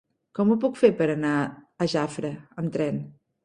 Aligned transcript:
Com 0.37 0.53
ho 0.53 0.57
puc 0.63 0.79
fer 0.79 0.89
per 1.03 1.09
anar 1.17 1.35
a 1.87 1.91
Jafre 1.95 2.35
amb 2.61 2.77
tren? 2.79 3.03